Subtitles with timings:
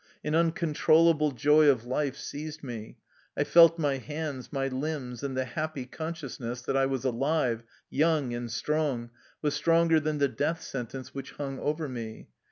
[0.23, 2.97] An uncon trollable joy of life seized me.
[3.37, 8.33] I felt my hands, my limbs, and the happy consciousness that I was alive, young
[8.33, 9.11] and strong,
[9.43, 12.29] was stronger than the death sentence which hung over me.